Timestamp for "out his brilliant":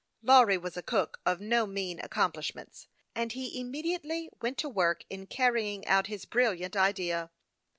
5.85-6.75